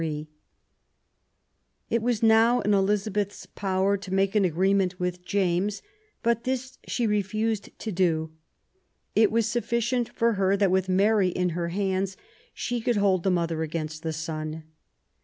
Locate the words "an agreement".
4.33-4.99